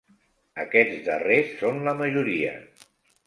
[0.61, 2.55] Aquests darrers són la majoria.